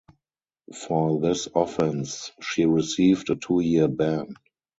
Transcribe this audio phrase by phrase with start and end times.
[0.75, 4.33] For this offence she received a two-year ban.